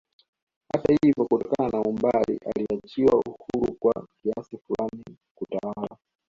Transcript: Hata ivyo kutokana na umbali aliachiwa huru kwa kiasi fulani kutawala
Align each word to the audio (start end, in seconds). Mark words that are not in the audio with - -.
Hata 0.73 0.89
ivyo 1.03 1.25
kutokana 1.25 1.69
na 1.69 1.81
umbali 1.81 2.39
aliachiwa 2.55 3.13
huru 3.21 3.73
kwa 3.73 4.07
kiasi 4.23 4.57
fulani 4.57 5.17
kutawala 5.35 5.97